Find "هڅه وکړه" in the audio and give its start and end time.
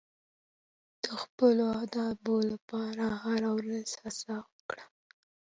4.01-4.85